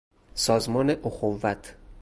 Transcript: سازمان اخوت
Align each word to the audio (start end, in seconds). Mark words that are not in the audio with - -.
سازمان 0.33 0.89
اخوت 0.89 1.75